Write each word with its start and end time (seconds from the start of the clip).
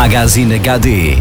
Magazine 0.00 0.54
HD 0.54 1.16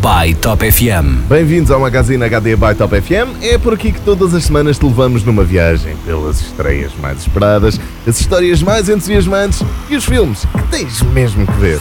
by 0.00 0.32
Top 0.40 0.62
FM. 0.62 1.26
Bem-vindos 1.28 1.68
ao 1.68 1.80
Magazine 1.80 2.22
HD 2.22 2.54
by 2.54 2.72
Top 2.78 2.94
FM. 2.94 3.42
É 3.42 3.58
por 3.58 3.74
aqui 3.74 3.90
que 3.90 4.00
todas 4.02 4.32
as 4.34 4.44
semanas 4.44 4.78
te 4.78 4.86
levamos 4.86 5.24
numa 5.24 5.42
viagem 5.42 5.96
pelas 6.06 6.40
estreias 6.40 6.92
mais 7.00 7.18
esperadas, 7.18 7.80
as 8.06 8.20
histórias 8.20 8.62
mais 8.62 8.88
entusiasmantes 8.88 9.64
e 9.90 9.96
os 9.96 10.04
filmes 10.04 10.44
que 10.44 10.62
tens 10.70 11.02
mesmo 11.02 11.44
que 11.44 11.52
ver. 11.54 11.80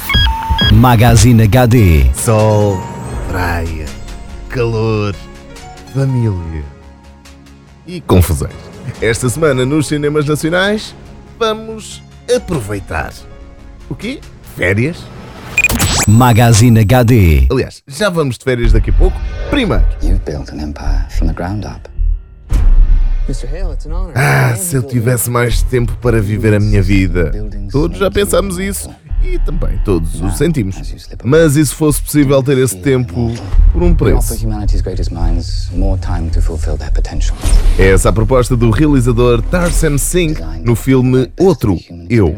Magazine 0.73 1.43
HD. 1.43 2.11
Sol, 2.15 2.81
praia, 3.29 3.85
calor, 4.49 5.15
família 5.93 6.63
e 7.85 8.01
confusões. 8.01 8.55
Esta 8.99 9.29
semana 9.29 9.67
nos 9.67 9.85
cinemas 9.87 10.25
nacionais 10.25 10.95
vamos 11.37 12.01
aproveitar. 12.35 13.13
O 13.87 13.93
quê? 13.93 14.19
Férias? 14.57 15.05
Magazine 16.05 16.79
HD. 16.81 17.47
Aliás, 17.49 17.81
já 17.87 18.09
vamos 18.09 18.37
de 18.37 18.43
férias 18.43 18.71
daqui 18.71 18.89
a 18.89 18.93
pouco. 18.93 19.17
Primeiro, 19.49 19.83
You've 20.03 20.19
built 20.25 20.49
an 20.51 20.61
empire 20.61 21.05
from 21.09 21.27
the 21.27 21.33
ground 21.33 21.65
up. 21.65 21.89
Ah, 24.15 24.55
se 24.55 24.75
eu 24.77 24.83
tivesse 24.83 25.29
mais 25.29 25.61
tempo 25.61 25.97
para 26.01 26.21
viver 26.21 26.53
a 26.53 26.59
minha 26.59 26.81
vida. 26.81 27.31
Todos 27.69 27.97
já 27.97 28.09
pensamos 28.09 28.57
isso 28.57 28.89
e 29.21 29.37
também 29.39 29.77
todos 29.83 30.21
o 30.21 30.31
sentimos. 30.31 30.75
Mas 31.23 31.55
e 31.55 31.65
se 31.65 31.73
fosse 31.73 32.01
possível 32.01 32.41
ter 32.41 32.57
esse 32.57 32.77
tempo 32.77 33.33
por 33.73 33.83
um 33.83 33.93
preço? 33.93 34.33
humanity's 34.45 34.81
greatest 34.81 35.11
minds 35.11 35.69
more 35.75 35.99
time 35.99 36.29
to 36.29 36.41
fulfill 36.41 36.77
their 36.77 36.91
potential. 36.91 37.35
É 37.77 37.89
essa 37.89 38.09
a 38.09 38.13
proposta 38.13 38.55
do 38.55 38.69
realizador 38.69 39.41
Tarsem 39.41 39.97
Singh 39.97 40.35
no 40.63 40.75
filme 40.75 41.29
Outro, 41.37 41.77
Eu. 42.09 42.35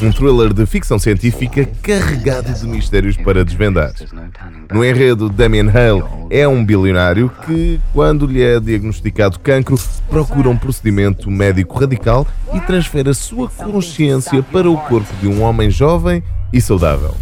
Um 0.00 0.12
thriller 0.12 0.52
de 0.52 0.66
ficção 0.66 0.98
científica 0.98 1.64
carregado 1.82 2.52
de 2.52 2.66
mistérios 2.66 3.16
para 3.16 3.42
desvendar. 3.42 3.94
No 4.70 4.84
enredo, 4.84 5.30
Damien 5.30 5.70
Hale 5.70 6.04
é 6.28 6.46
um 6.46 6.62
bilionário 6.62 7.30
que, 7.46 7.80
quando 7.94 8.26
lhe 8.26 8.42
é 8.42 8.60
diagnosticado 8.60 9.40
cancro, 9.40 9.78
procura 10.10 10.50
um 10.50 10.56
procedimento 10.56 11.30
médico 11.30 11.78
radical 11.78 12.26
e 12.52 12.60
transfere 12.60 13.08
a 13.08 13.14
sua 13.14 13.48
consciência 13.48 14.42
para 14.42 14.70
o 14.70 14.76
corpo 14.76 15.12
de 15.20 15.28
um 15.28 15.40
homem 15.42 15.70
jovem 15.70 16.22
e 16.52 16.60
saudável. 16.60 17.14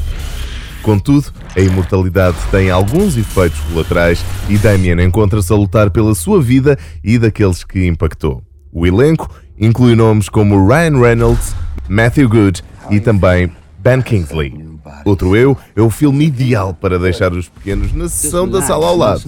Contudo, 0.83 1.33
a 1.56 1.61
imortalidade 1.61 2.36
tem 2.50 2.70
alguns 2.70 3.17
efeitos 3.17 3.61
colaterais 3.61 4.25
e 4.48 4.58
Damien 4.58 5.00
encontra-se 5.00 5.52
a 5.52 5.56
lutar 5.56 5.91
pela 5.91 6.14
sua 6.14 6.42
vida 6.42 6.77
e 7.05 7.19
daqueles 7.19 7.62
que 7.62 7.86
impactou. 7.86 8.42
O 8.72 8.84
elenco 8.84 9.30
inclui 9.58 9.94
nomes 9.94 10.28
como 10.28 10.66
Ryan 10.66 10.98
Reynolds, 11.00 11.55
Matthew 11.88 12.28
Good 12.28 12.62
e 12.91 13.00
também 13.00 13.50
Ben 13.78 14.00
Kingsley. 14.02 14.64
Outro 15.05 15.36
Eu 15.36 15.56
é 15.77 15.83
o 15.83 15.91
filme 15.91 16.27
ideal 16.27 16.74
para 16.74 16.98
deixar 16.98 17.33
os 17.33 17.48
pequenos 17.48 17.92
na 17.92 18.08
sessão 18.08 18.48
da 18.48 18.62
sala 18.62 18.86
ao 18.86 18.96
lado. 18.96 19.22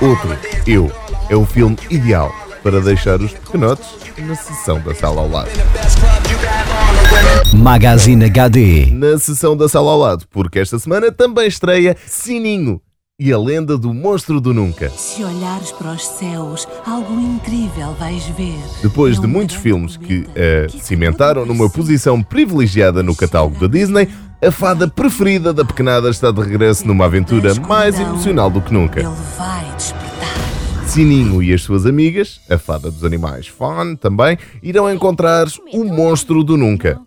Outro 0.00 0.38
Eu 0.66 0.92
é 1.28 1.36
o 1.36 1.44
filme 1.44 1.76
ideal 1.90 2.32
para 2.62 2.80
deixar 2.80 3.20
os 3.20 3.32
pequenotes 3.32 3.88
na 4.18 4.34
sessão 4.34 4.80
da 4.80 4.94
sala 4.94 5.20
ao 5.20 5.28
lado. 5.28 5.50
Magazine 7.54 8.24
HD. 8.24 8.90
Na 8.92 9.18
sessão 9.18 9.56
da 9.56 9.68
sala 9.68 9.92
ao 9.92 9.98
lado, 9.98 10.24
porque 10.30 10.58
esta 10.58 10.78
semana 10.78 11.12
também 11.12 11.46
estreia 11.46 11.96
Sininho 12.06 12.80
e 13.20 13.32
a 13.32 13.36
lenda 13.38 13.76
do 13.76 13.92
monstro 13.92 14.40
do 14.40 14.54
nunca. 14.54 14.88
Se 14.90 15.24
olhares 15.24 15.72
para 15.72 15.90
os 15.90 16.06
céus, 16.06 16.68
algo 16.86 17.20
incrível 17.20 17.92
vais 17.98 18.24
ver. 18.28 18.60
Depois 18.80 19.18
de 19.18 19.26
muitos 19.26 19.56
filmes 19.56 19.96
que 19.96 20.24
a 20.36 20.68
que 20.68 20.80
cimentaram 20.80 21.42
segura 21.42 21.58
numa 21.58 21.68
posição 21.68 22.22
privilegiada 22.22 23.02
no 23.02 23.16
catálogo 23.16 23.58
da 23.58 23.66
Disney, 23.66 24.08
a 24.40 24.52
fada 24.52 24.86
preferida 24.86 25.52
da 25.52 25.64
pequenada 25.64 26.08
está 26.10 26.30
de 26.30 26.40
regresso 26.40 26.86
numa 26.86 27.06
aventura 27.06 27.56
mais 27.56 27.98
emocional 27.98 28.48
do 28.48 28.60
que 28.60 28.72
nunca. 28.72 29.00
Ele 29.00 29.08
vai 29.36 29.64
despertar. 29.74 30.86
Sininho 30.86 31.42
e 31.42 31.52
as 31.52 31.62
suas 31.62 31.86
amigas, 31.86 32.40
a 32.48 32.56
fada 32.56 32.88
dos 32.88 33.02
animais 33.02 33.48
Fawn 33.48 33.96
também, 33.96 34.38
irão 34.62 34.88
encontrar 34.88 35.48
o 35.72 35.82
monstro 35.82 36.44
do 36.44 36.56
nunca. 36.56 37.00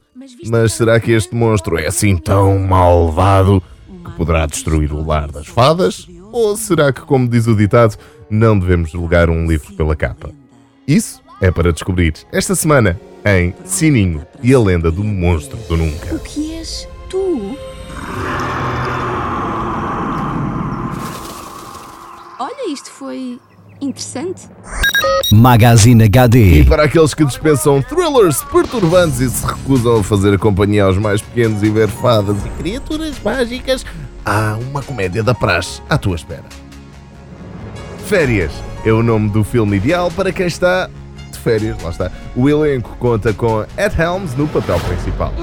Mas 0.46 0.74
será 0.74 1.00
que 1.00 1.14
este 1.14 1.34
monstro 1.34 1.80
é 1.80 1.88
assim 1.88 2.18
tão 2.18 2.60
malvado 2.60 3.64
poderá 4.12 4.46
destruir 4.46 4.92
o 4.94 5.06
lar 5.06 5.32
das 5.32 5.48
fadas? 5.48 6.08
Ou 6.32 6.56
será 6.56 6.94
que, 6.94 7.02
como 7.02 7.28
diz 7.28 7.48
o 7.48 7.56
ditado, 7.56 7.98
não 8.30 8.58
devemos 8.58 8.92
julgar 8.92 9.30
um 9.30 9.46
livro 9.46 9.74
pela 9.74 9.96
capa? 9.96 10.32
Isso 10.88 11.22
é 11.42 11.52
para 11.52 11.74
descobrir 11.74 12.14
esta 12.32 12.56
semana 12.56 13.00
em 13.26 13.54
Sininho 13.66 14.26
e 14.42 14.54
a 14.54 14.60
lenda 14.60 14.92
do 14.92 15.04
monstro 15.04 15.58
do 15.68 15.78
nunca. 15.78 16.16
O 16.16 16.20
que 16.20 16.54
és 16.54 16.88
tu? 17.10 17.58
Olha, 22.40 22.72
isto 22.72 22.90
foi 22.90 23.40
interessante. 23.80 24.48
Magazine 25.32 26.04
E 26.04 26.08
HD. 26.08 26.66
para 26.66 26.84
aqueles 26.84 27.14
que 27.14 27.24
dispensam 27.24 27.82
thrillers 27.82 28.44
perturbantes 28.44 29.20
e 29.20 29.30
se 29.30 29.46
recusam 29.46 30.00
a 30.00 30.04
fazer 30.04 30.38
companhia 30.38 30.84
aos 30.84 30.98
mais 30.98 31.22
pequenos 31.22 31.64
e 31.64 31.70
ver 31.70 31.88
fadas 31.88 32.38
e 32.46 32.50
criaturas 32.62 33.16
mágicas, 33.24 33.86
há 34.26 34.58
uma 34.70 34.82
comédia 34.82 35.24
da 35.24 35.34
praxe 35.34 35.82
à 35.90 35.98
tua 35.98 36.16
espera. 36.16 36.44
Férias 38.06 38.52
é 38.86 38.92
o 38.92 39.02
nome 39.02 39.30
do 39.30 39.44
filme 39.44 39.78
ideal 39.78 40.12
para 40.12 40.34
quem 40.34 40.48
está 40.48 40.90
de 41.32 41.40
férias, 41.40 41.82
lá 41.82 41.90
está. 41.90 42.12
O 42.36 42.50
elenco 42.50 42.96
conta 43.00 43.34
com 43.34 43.62
Ed 43.78 43.96
Helms 43.98 44.36
no 44.36 44.48
papel 44.48 44.80
principal. 44.82 45.34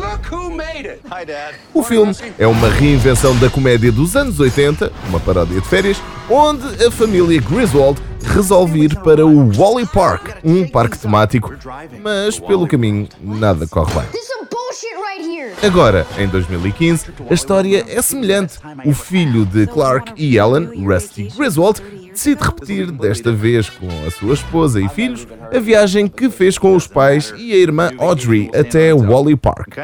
O 1.72 1.82
filme 1.82 2.14
é 2.38 2.47
uma 2.47 2.68
reinvenção 2.68 3.34
da 3.38 3.48
comédia 3.48 3.91
dos 3.91 4.14
anos 4.14 4.38
80, 4.38 4.92
uma 5.08 5.18
paródia 5.18 5.60
de 5.60 5.66
férias, 5.66 6.00
onde 6.28 6.84
a 6.84 6.91
família 6.91 7.41
Griswold 7.41 8.00
resolve 8.24 8.80
ir 8.80 8.96
para 9.00 9.26
o 9.26 9.52
Wally 9.52 9.86
Park, 9.86 10.38
um 10.44 10.66
parque 10.68 10.98
temático, 10.98 11.54
mas 12.02 12.38
pelo 12.38 12.66
caminho 12.66 13.08
nada 13.20 13.66
corre 13.66 13.92
bem. 13.94 14.04
This 14.10 14.22
is 14.22 14.28
some 14.28 14.46
bullshit 14.50 14.94
right 14.94 15.22
here. 15.22 15.54
Agora, 15.66 16.06
em 16.18 16.28
2015, 16.28 17.06
a 17.28 17.34
história 17.34 17.84
é 17.88 18.00
semelhante. 18.02 18.58
O 18.84 18.92
filho 18.92 19.44
de 19.44 19.66
Clark 19.66 20.12
e 20.16 20.36
Ellen, 20.36 20.84
Rusty 20.84 21.28
Griswold, 21.36 21.80
decide 22.12 22.42
repetir, 22.42 22.90
desta 22.90 23.32
vez 23.32 23.70
com 23.70 23.88
a 24.06 24.10
sua 24.10 24.34
esposa 24.34 24.80
e 24.80 24.88
filhos, 24.88 25.26
a 25.54 25.58
viagem 25.58 26.08
que 26.08 26.28
fez 26.30 26.58
com 26.58 26.74
os 26.74 26.86
pais 26.86 27.32
e 27.36 27.52
a 27.52 27.56
irmã 27.56 27.90
Audrey 27.98 28.50
até 28.54 28.92
Wally 28.92 29.36
Park. 29.36 29.76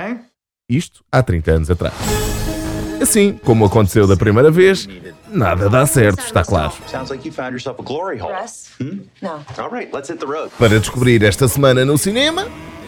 Isto 0.68 1.04
há 1.12 1.22
30 1.22 1.50
anos 1.52 1.70
atrás. 1.70 2.33
Assim 3.04 3.34
como 3.44 3.66
aconteceu 3.66 4.06
da 4.06 4.16
primeira 4.16 4.50
vez, 4.50 4.88
nada 5.30 5.68
dá 5.68 5.84
certo, 5.84 6.20
está 6.20 6.42
claro. 6.42 6.72
Sounds 6.90 7.10
like 7.10 7.28
you 7.28 7.34
found 7.34 7.52
yourself 7.52 7.78
a 7.78 7.84
glory 7.84 8.18
hole. 8.18 8.32
Hmm? 8.80 9.00
No. 9.20 9.44
All 9.58 9.68
right, 9.70 9.92
let's 9.92 10.08
hit 10.08 10.20
the 10.20 10.26
road. 10.26 10.50
Para 10.58 10.80
descobrir 10.80 11.22
esta 11.22 11.46
semana 11.46 11.84
no 11.84 11.98
cinema, 11.98 12.46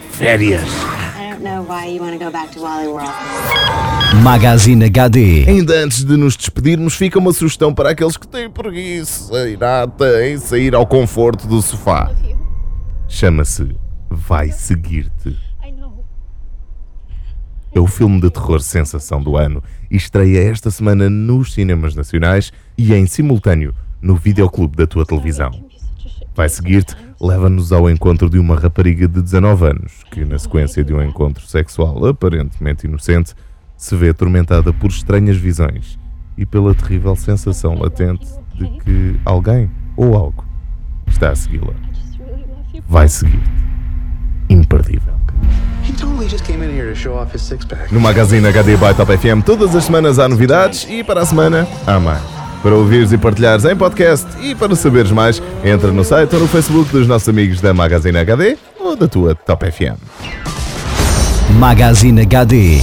férias. 0.09 0.63
I 0.63 1.33
don't 1.33 1.43
know 1.43 1.61
why 1.61 1.85
you 1.85 2.01
want 2.01 2.17
to 2.17 2.25
go 2.25 2.31
back 2.31 2.51
to 2.53 2.61
Wally 2.63 2.87
World. 2.87 3.13
Magazine 4.23 4.83
HD. 4.85 5.45
Ainda 5.47 5.83
antes 5.83 6.03
de 6.03 6.17
nos 6.17 6.35
despedirmos, 6.35 6.95
fica 6.95 7.19
uma 7.19 7.31
sugestão 7.31 7.71
para 7.71 7.91
aqueles 7.91 8.17
que 8.17 8.27
têm 8.27 8.49
preguiça 8.49 9.47
e 9.47 9.55
nada 9.55 10.27
em 10.27 10.39
sair 10.39 10.73
ao 10.73 10.87
conforto 10.87 11.45
do 11.45 11.61
sofá. 11.61 12.09
Chama-se 13.07 13.75
Vai 14.09 14.51
Seguir-te. 14.51 15.37
É 17.73 17.79
o 17.79 17.87
filme 17.87 18.19
de 18.19 18.31
terror 18.31 18.59
sensação 18.61 19.21
do 19.21 19.37
ano 19.37 19.61
e 19.91 19.97
estreia 19.97 20.49
esta 20.49 20.71
semana 20.71 21.09
nos 21.09 21.53
cinemas 21.53 21.95
nacionais 21.95 22.51
e 22.77 22.93
em 22.93 23.05
simultâneo 23.05 23.73
no 24.01 24.15
videoclube 24.15 24.75
da 24.75 24.87
tua 24.87 25.05
televisão. 25.05 25.51
Vai 26.35 26.49
seguir-te, 26.49 26.95
leva-nos 27.19 27.71
ao 27.71 27.89
encontro 27.89 28.29
de 28.29 28.37
uma 28.37 28.55
rapariga 28.55 29.07
de 29.07 29.21
19 29.21 29.65
anos 29.65 30.03
que, 30.11 30.23
na 30.23 30.37
sequência 30.37 30.83
de 30.83 30.93
um 30.93 31.01
encontro 31.01 31.45
sexual 31.45 32.05
aparentemente 32.05 32.85
inocente, 32.85 33.33
se 33.75 33.95
vê 33.95 34.09
atormentada 34.09 34.71
por 34.71 34.89
estranhas 34.89 35.37
visões 35.37 35.97
e 36.37 36.45
pela 36.45 36.73
terrível 36.75 37.15
sensação 37.15 37.75
latente 37.75 38.27
de 38.55 38.67
que 38.79 39.19
alguém 39.25 39.69
ou 39.95 40.15
algo 40.15 40.45
está 41.07 41.31
a 41.31 41.35
segui-la. 41.35 41.73
Vai 42.87 43.07
seguir-te. 43.07 43.49
Imperdível. 44.49 45.16
No 47.91 47.99
Magazine 47.99 48.47
HD 48.47 48.75
by 48.75 48.93
Top 48.95 49.15
FM, 49.15 49.41
todas 49.45 49.75
as 49.75 49.83
semanas 49.83 50.17
há 50.17 50.27
novidades 50.27 50.87
e 50.89 51.03
para 51.03 51.21
a 51.21 51.25
semana 51.25 51.67
há 51.85 51.99
mais. 51.99 52.21
Para 52.63 52.73
ouvires 52.75 53.11
e 53.11 53.17
partilhares 53.17 53.65
em 53.65 53.75
podcast 53.75 54.25
e 54.41 54.55
para 54.55 54.75
saberes 54.75 55.11
mais, 55.11 55.41
entra 55.63 55.91
no 55.91 56.03
site 56.03 56.33
ou 56.33 56.41
no 56.41 56.47
Facebook 56.47 56.91
dos 56.91 57.07
nossos 57.07 57.29
amigos 57.29 57.61
da 57.61 57.73
Magazine 57.73 58.17
HD 58.17 58.57
ou 58.79 58.95
da 58.95 59.07
tua 59.07 59.35
Top 59.35 59.63
FM. 59.71 59.95
Magazine 61.59 62.21
HD. 62.21 62.81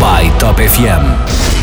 By 0.00 0.30
Top 0.38 0.60
FM. 0.60 1.61